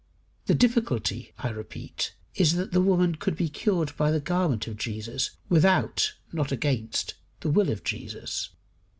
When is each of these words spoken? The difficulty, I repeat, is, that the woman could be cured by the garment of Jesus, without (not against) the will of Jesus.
The 0.47 0.55
difficulty, 0.55 1.31
I 1.37 1.49
repeat, 1.49 2.15
is, 2.33 2.53
that 2.53 2.71
the 2.71 2.81
woman 2.81 3.13
could 3.13 3.35
be 3.35 3.49
cured 3.49 3.95
by 3.97 4.09
the 4.09 4.19
garment 4.19 4.65
of 4.65 4.75
Jesus, 4.77 5.37
without 5.47 6.15
(not 6.33 6.51
against) 6.51 7.13
the 7.41 7.51
will 7.51 7.69
of 7.69 7.83
Jesus. 7.83 8.49